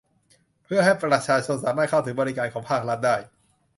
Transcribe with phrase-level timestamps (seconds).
[0.63, 3.15] เพื่อให้ประชาชนสามารถเข้าถึงบริการของภาครัฐได้